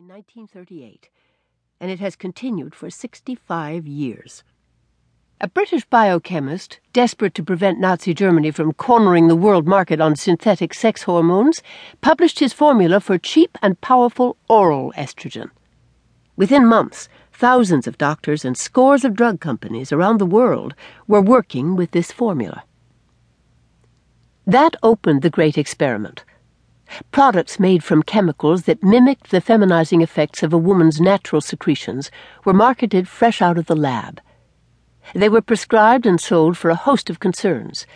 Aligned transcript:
in 0.00 0.08
1938, 0.08 1.10
and 1.78 1.90
it 1.90 2.00
has 2.00 2.16
continued 2.16 2.74
for 2.74 2.88
65 2.88 3.86
years. 3.86 4.42
A 5.42 5.48
British 5.48 5.84
biochemist, 5.84 6.80
desperate 6.94 7.34
to 7.34 7.42
prevent 7.42 7.78
Nazi 7.78 8.14
Germany 8.14 8.50
from 8.50 8.72
cornering 8.72 9.28
the 9.28 9.36
world 9.36 9.68
market 9.68 10.00
on 10.00 10.16
synthetic 10.16 10.72
sex 10.72 11.02
hormones, 11.02 11.62
published 12.00 12.38
his 12.38 12.54
formula 12.54 12.98
for 12.98 13.18
cheap 13.18 13.58
and 13.60 13.78
powerful 13.82 14.38
oral 14.48 14.90
estrogen. 14.96 15.50
Within 16.34 16.64
months, 16.64 17.10
thousands 17.30 17.86
of 17.86 17.98
doctors 17.98 18.42
and 18.42 18.56
scores 18.56 19.04
of 19.04 19.14
drug 19.14 19.38
companies 19.38 19.92
around 19.92 20.16
the 20.16 20.24
world 20.24 20.74
were 21.08 21.20
working 21.20 21.76
with 21.76 21.90
this 21.90 22.10
formula. 22.10 22.64
That 24.46 24.76
opened 24.82 25.20
the 25.20 25.28
great 25.28 25.58
experiment 25.58 26.24
Products 27.12 27.60
made 27.60 27.84
from 27.84 28.02
chemicals 28.02 28.64
that 28.64 28.82
mimicked 28.82 29.30
the 29.30 29.40
feminizing 29.40 30.02
effects 30.02 30.42
of 30.42 30.52
a 30.52 30.58
woman's 30.58 31.00
natural 31.00 31.40
secretions 31.40 32.10
were 32.44 32.52
marketed 32.52 33.08
fresh 33.08 33.40
out 33.40 33.58
of 33.58 33.66
the 33.66 33.76
lab. 33.76 34.20
They 35.14 35.28
were 35.28 35.40
prescribed 35.40 36.06
and 36.06 36.20
sold 36.20 36.56
for 36.56 36.70
a 36.70 36.74
host 36.74 37.10
of 37.10 37.20
concerns 37.20 37.86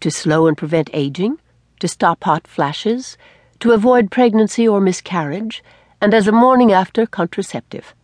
to 0.00 0.10
slow 0.10 0.46
and 0.46 0.56
prevent 0.56 0.90
aging, 0.92 1.38
to 1.80 1.88
stop 1.88 2.24
hot 2.24 2.46
flashes, 2.46 3.16
to 3.60 3.72
avoid 3.72 4.10
pregnancy 4.10 4.66
or 4.66 4.80
miscarriage, 4.80 5.62
and 6.00 6.14
as 6.14 6.28
a 6.28 6.32
morning 6.32 6.72
after 6.72 7.06
contraceptive. 7.06 7.94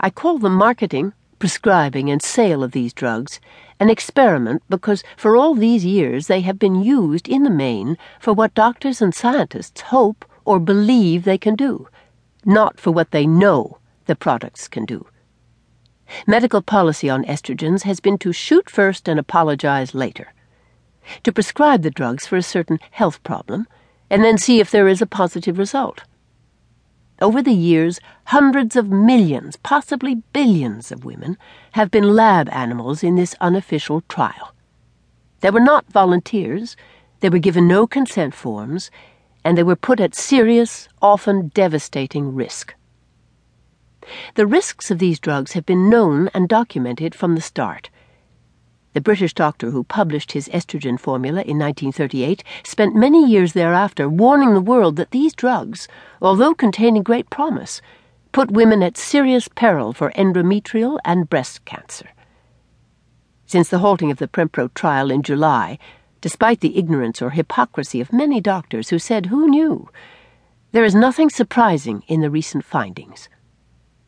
I 0.00 0.10
call 0.10 0.38
the 0.38 0.48
marketing, 0.48 1.12
prescribing, 1.38 2.10
and 2.10 2.22
sale 2.22 2.62
of 2.62 2.72
these 2.72 2.92
drugs 2.92 3.40
an 3.78 3.90
experiment 3.90 4.62
because 4.68 5.02
for 5.16 5.36
all 5.36 5.54
these 5.54 5.84
years 5.84 6.26
they 6.26 6.40
have 6.40 6.58
been 6.58 6.82
used 6.82 7.28
in 7.28 7.42
the 7.42 7.50
main 7.50 7.98
for 8.20 8.32
what 8.32 8.54
doctors 8.54 9.02
and 9.02 9.14
scientists 9.14 9.80
hope 9.82 10.24
or 10.44 10.58
believe 10.58 11.24
they 11.24 11.38
can 11.38 11.54
do, 11.54 11.88
not 12.44 12.80
for 12.80 12.90
what 12.90 13.10
they 13.10 13.26
know 13.26 13.78
the 14.06 14.16
products 14.16 14.68
can 14.68 14.84
do. 14.84 15.06
Medical 16.26 16.62
policy 16.62 17.10
on 17.10 17.24
estrogens 17.24 17.82
has 17.82 18.00
been 18.00 18.16
to 18.16 18.32
shoot 18.32 18.70
first 18.70 19.08
and 19.08 19.18
apologize 19.18 19.94
later, 19.94 20.32
to 21.24 21.32
prescribe 21.32 21.82
the 21.82 21.90
drugs 21.90 22.26
for 22.26 22.36
a 22.36 22.42
certain 22.42 22.78
health 22.92 23.22
problem, 23.24 23.66
and 24.08 24.22
then 24.22 24.38
see 24.38 24.60
if 24.60 24.70
there 24.70 24.86
is 24.86 25.02
a 25.02 25.06
positive 25.06 25.58
result. 25.58 26.04
Over 27.20 27.42
the 27.42 27.54
years, 27.54 27.98
hundreds 28.24 28.76
of 28.76 28.90
millions, 28.90 29.56
possibly 29.56 30.16
billions 30.34 30.92
of 30.92 31.04
women 31.04 31.38
have 31.72 31.90
been 31.90 32.14
lab 32.14 32.48
animals 32.50 33.02
in 33.02 33.14
this 33.14 33.34
unofficial 33.40 34.02
trial. 34.02 34.52
They 35.40 35.50
were 35.50 35.60
not 35.60 35.90
volunteers, 35.90 36.76
they 37.20 37.30
were 37.30 37.38
given 37.38 37.66
no 37.66 37.86
consent 37.86 38.34
forms, 38.34 38.90
and 39.44 39.56
they 39.56 39.62
were 39.62 39.76
put 39.76 40.00
at 40.00 40.14
serious, 40.14 40.88
often 41.00 41.48
devastating 41.54 42.34
risk. 42.34 42.74
The 44.34 44.46
risks 44.46 44.90
of 44.90 44.98
these 44.98 45.18
drugs 45.18 45.52
have 45.52 45.64
been 45.64 45.88
known 45.88 46.28
and 46.34 46.48
documented 46.48 47.14
from 47.14 47.34
the 47.34 47.40
start. 47.40 47.88
The 48.96 49.02
British 49.02 49.34
doctor 49.34 49.72
who 49.72 49.84
published 49.84 50.32
his 50.32 50.48
estrogen 50.48 50.98
formula 50.98 51.42
in 51.42 51.58
1938 51.58 52.42
spent 52.64 52.96
many 52.96 53.30
years 53.30 53.52
thereafter 53.52 54.08
warning 54.08 54.54
the 54.54 54.60
world 54.62 54.96
that 54.96 55.10
these 55.10 55.34
drugs, 55.34 55.86
although 56.22 56.54
containing 56.54 57.02
great 57.02 57.28
promise, 57.28 57.82
put 58.32 58.50
women 58.50 58.82
at 58.82 58.96
serious 58.96 59.48
peril 59.48 59.92
for 59.92 60.12
endometrial 60.12 60.98
and 61.04 61.28
breast 61.28 61.62
cancer. 61.66 62.08
Since 63.44 63.68
the 63.68 63.80
halting 63.80 64.10
of 64.10 64.16
the 64.16 64.28
Prempro 64.28 64.72
trial 64.72 65.10
in 65.10 65.22
July, 65.22 65.78
despite 66.22 66.60
the 66.60 66.78
ignorance 66.78 67.20
or 67.20 67.28
hypocrisy 67.28 68.00
of 68.00 68.14
many 68.14 68.40
doctors 68.40 68.88
who 68.88 68.98
said 68.98 69.26
who 69.26 69.46
knew, 69.46 69.90
there 70.72 70.84
is 70.84 70.94
nothing 70.94 71.28
surprising 71.28 72.02
in 72.08 72.22
the 72.22 72.30
recent 72.30 72.64
findings. 72.64 73.28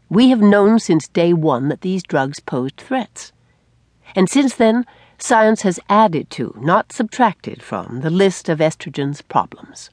We 0.09 0.31
have 0.31 0.41
known 0.41 0.79
since 0.79 1.09
day 1.09 1.35
one 1.35 1.69
that 1.69 1.83
these 1.83 2.03
drugs 2.03 2.41
posed 2.41 2.79
threats. 2.79 3.35
And 4.15 4.29
since 4.29 4.55
then, 4.55 4.87
science 5.19 5.63
has 5.63 5.81
added 5.89 6.31
to, 6.31 6.55
not 6.59 6.93
subtracted 6.93 7.63
from, 7.63 8.01
the 8.01 8.11
list 8.11 8.49
of 8.49 8.61
estrogen's 8.61 9.23
problems. 9.23 9.91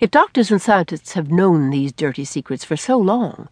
If 0.00 0.10
doctors 0.10 0.50
and 0.50 0.60
scientists 0.60 1.12
have 1.14 1.30
known 1.30 1.70
these 1.70 1.92
dirty 1.92 2.24
secrets 2.24 2.64
for 2.64 2.76
so 2.76 2.98
long, 2.98 3.48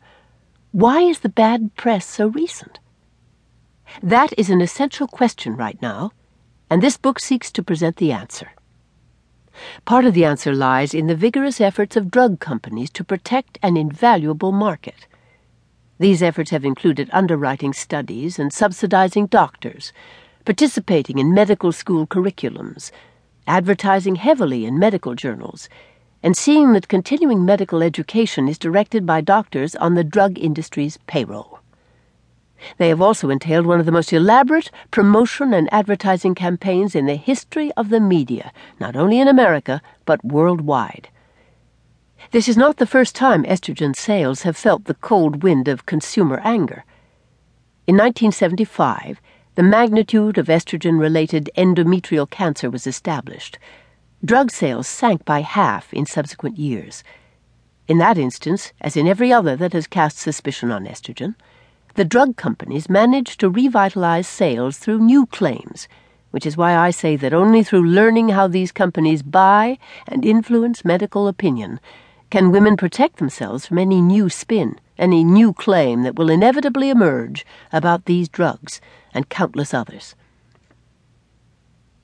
why 0.72 1.00
is 1.00 1.20
the 1.20 1.28
bad 1.28 1.75
press 1.76 2.06
so 2.06 2.26
recent? 2.28 2.78
That 4.02 4.32
is 4.38 4.50
an 4.50 4.60
essential 4.60 5.08
question 5.08 5.56
right 5.56 5.80
now, 5.80 6.12
and 6.69 6.82
this 6.82 6.96
book 6.96 7.19
seeks 7.19 7.50
to 7.52 7.62
present 7.62 7.96
the 7.96 8.12
answer. 8.12 8.52
Part 9.84 10.04
of 10.04 10.14
the 10.14 10.25
answer 10.25 10.54
lies 10.54 10.94
in 10.94 11.06
the 11.06 11.16
vigorous 11.16 11.60
efforts 11.60 11.96
of 11.96 12.10
drug 12.10 12.38
companies 12.38 12.91
to 12.91 13.04
protect 13.04 13.58
an 13.62 13.76
invaluable 13.76 14.52
market. 14.52 15.06
These 16.00 16.22
efforts 16.22 16.50
have 16.50 16.65
included 16.65 17.11
underwriting 17.12 17.75
studies 17.75 18.38
and 18.38 18.50
subsidizing 18.50 19.27
doctors, 19.27 19.93
participating 20.47 21.19
in 21.19 21.34
medical 21.34 21.72
school 21.72 22.06
curriculums, 22.06 22.91
advertising 23.47 24.15
heavily 24.15 24.65
in 24.65 24.78
medical 24.78 25.15
journals, 25.15 25.69
and 26.22 26.34
seeing 26.34 26.72
that 26.72 26.88
continuing 26.88 27.44
medical 27.44 27.83
education 27.83 28.49
is 28.49 28.59
directed 28.59 29.05
by 29.05 29.21
doctors 29.21 29.77
on 29.77 29.94
the 29.94 30.03
drug 30.03 30.38
industry's 30.38 30.97
payroll. 31.06 31.59
They 32.78 32.88
have 32.88 33.03
also 33.03 33.28
entailed 33.28 33.67
one 33.67 33.78
of 33.78 33.84
the 33.84 33.93
most 33.93 34.11
elaborate 34.11 34.71
promotion 34.91 35.53
and 35.53 35.69
advertising 35.71 36.34
campaigns 36.34 36.94
in 36.94 37.05
the 37.05 37.17
history 37.17 37.72
of 37.72 37.91
the 37.91 38.00
media, 38.00 38.53
not 38.81 38.97
only 38.97 39.21
in 39.21 39.28
America, 39.28 39.82
but 40.06 40.25
worldwide. 40.25 41.11
This 42.32 42.48
is 42.48 42.56
not 42.56 42.76
the 42.76 42.86
first 42.86 43.16
time 43.16 43.42
estrogen 43.42 43.96
sales 43.96 44.42
have 44.42 44.56
felt 44.56 44.84
the 44.84 44.94
cold 44.94 45.42
wind 45.42 45.66
of 45.66 45.84
consumer 45.84 46.41
anger. 46.44 46.84
In 47.88 47.96
1975, 47.96 49.20
the 49.56 49.64
magnitude 49.64 50.38
of 50.38 50.46
estrogen 50.46 51.00
related 51.00 51.50
endometrial 51.56 52.30
cancer 52.30 52.70
was 52.70 52.86
established. 52.86 53.58
Drug 54.24 54.52
sales 54.52 54.86
sank 54.86 55.24
by 55.24 55.40
half 55.40 55.92
in 55.92 56.06
subsequent 56.06 56.56
years. 56.56 57.02
In 57.88 57.98
that 57.98 58.16
instance, 58.16 58.72
as 58.80 58.96
in 58.96 59.08
every 59.08 59.32
other 59.32 59.56
that 59.56 59.72
has 59.72 59.88
cast 59.88 60.19
suspicion 60.19 60.70
on 60.70 60.86
estrogen, 60.86 61.34
the 61.96 62.04
drug 62.04 62.36
companies 62.36 62.88
managed 62.88 63.40
to 63.40 63.50
revitalize 63.50 64.28
sales 64.28 64.78
through 64.78 65.00
new 65.00 65.26
claims, 65.26 65.88
which 66.30 66.46
is 66.46 66.56
why 66.56 66.76
I 66.76 66.92
say 66.92 67.16
that 67.16 67.34
only 67.34 67.64
through 67.64 67.86
learning 67.86 68.28
how 68.28 68.46
these 68.46 68.70
companies 68.70 69.24
buy 69.24 69.78
and 70.06 70.24
influence 70.24 70.84
medical 70.84 71.26
opinion 71.26 71.80
can 72.30 72.52
women 72.52 72.76
protect 72.76 73.16
themselves 73.16 73.66
from 73.66 73.78
any 73.78 74.00
new 74.00 74.28
spin, 74.28 74.78
any 74.96 75.24
new 75.24 75.52
claim 75.52 76.02
that 76.02 76.14
will 76.16 76.30
inevitably 76.30 76.88
emerge 76.88 77.44
about 77.72 78.04
these 78.04 78.28
drugs 78.28 78.80
and 79.12 79.28
countless 79.28 79.74
others? 79.74 80.14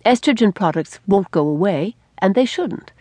Estrogen 0.04 0.54
products 0.54 0.98
won't 1.06 1.30
go 1.30 1.46
away, 1.46 1.96
and 2.18 2.34
they 2.34 2.44
shouldn't. 2.44 2.92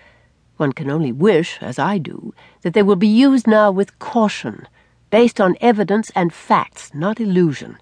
One 0.57 0.71
can 0.71 0.89
only 0.89 1.11
wish, 1.11 1.57
as 1.61 1.77
I 1.77 1.97
do, 1.97 2.33
that 2.61 2.73
they 2.73 2.83
will 2.83 2.95
be 2.95 3.07
used 3.07 3.47
now 3.47 3.71
with 3.71 3.99
caution, 3.99 4.67
based 5.09 5.41
on 5.41 5.57
evidence 5.61 6.11
and 6.15 6.33
facts, 6.33 6.93
not 6.93 7.19
illusion. 7.19 7.77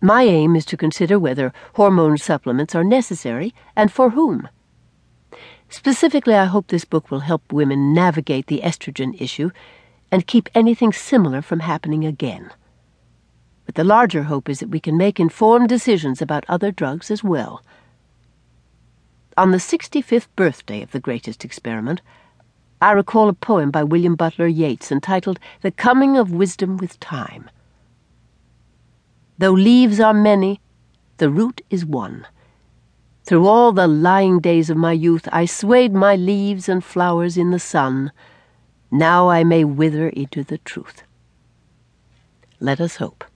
My 0.00 0.22
aim 0.22 0.54
is 0.54 0.64
to 0.66 0.76
consider 0.76 1.18
whether 1.18 1.52
hormone 1.74 2.18
supplements 2.18 2.74
are 2.74 2.84
necessary 2.84 3.54
and 3.74 3.90
for 3.90 4.10
whom. 4.10 4.48
Specifically, 5.68 6.34
I 6.34 6.46
hope 6.46 6.68
this 6.68 6.84
book 6.84 7.10
will 7.10 7.20
help 7.20 7.52
women 7.52 7.92
navigate 7.92 8.46
the 8.46 8.62
estrogen 8.64 9.20
issue 9.20 9.50
and 10.10 10.26
keep 10.26 10.48
anything 10.54 10.92
similar 10.92 11.42
from 11.42 11.60
happening 11.60 12.04
again. 12.04 12.50
But 13.66 13.74
the 13.74 13.84
larger 13.84 14.24
hope 14.24 14.48
is 14.48 14.60
that 14.60 14.70
we 14.70 14.80
can 14.80 14.96
make 14.96 15.20
informed 15.20 15.68
decisions 15.68 16.22
about 16.22 16.46
other 16.48 16.72
drugs 16.72 17.10
as 17.10 17.22
well. 17.22 17.62
On 19.36 19.50
the 19.50 19.58
65th 19.58 20.26
birthday 20.36 20.82
of 20.82 20.90
the 20.92 21.00
greatest 21.00 21.44
experiment, 21.44 22.00
I 22.80 22.92
recall 22.92 23.28
a 23.28 23.34
poem 23.34 23.70
by 23.70 23.84
William 23.84 24.14
Butler 24.14 24.46
Yeats 24.46 24.90
entitled 24.90 25.38
The 25.60 25.70
Coming 25.70 26.16
of 26.16 26.32
Wisdom 26.32 26.78
with 26.78 26.98
Time. 26.98 27.50
Though 29.36 29.52
leaves 29.52 30.00
are 30.00 30.14
many, 30.14 30.60
the 31.18 31.28
root 31.28 31.60
is 31.70 31.84
one. 31.84 32.26
Through 33.28 33.46
all 33.46 33.72
the 33.72 33.86
lying 33.86 34.40
days 34.40 34.70
of 34.70 34.78
my 34.78 34.92
youth, 34.92 35.28
I 35.30 35.44
swayed 35.44 35.92
my 35.92 36.16
leaves 36.16 36.66
and 36.66 36.82
flowers 36.82 37.36
in 37.36 37.50
the 37.50 37.58
sun. 37.58 38.10
Now 38.90 39.28
I 39.28 39.44
may 39.44 39.64
wither 39.64 40.08
into 40.08 40.42
the 40.42 40.56
truth. 40.56 41.02
Let 42.58 42.80
us 42.80 42.96
hope. 42.96 43.26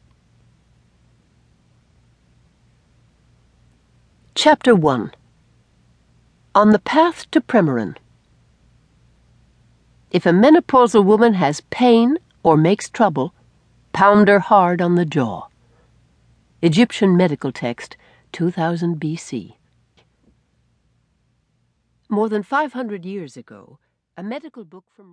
Chapter 4.34 4.74
1 4.74 5.12
On 6.54 6.70
the 6.70 6.78
Path 6.78 7.30
to 7.30 7.42
Premarin. 7.42 7.96
If 10.10 10.24
a 10.24 10.30
menopausal 10.30 11.04
woman 11.04 11.34
has 11.34 11.60
pain 11.68 12.16
or 12.42 12.56
makes 12.56 12.88
trouble, 12.88 13.34
pound 13.92 14.28
her 14.28 14.40
hard 14.40 14.80
on 14.80 14.94
the 14.94 15.04
jaw. 15.04 15.48
Egyptian 16.62 17.14
medical 17.14 17.52
text, 17.52 17.98
2000 18.32 18.98
BC. 18.98 19.56
More 22.12 22.28
than 22.28 22.42
500 22.42 23.06
years 23.06 23.38
ago, 23.38 23.78
a 24.18 24.22
medical 24.22 24.66
book 24.66 24.84
from 24.94 25.10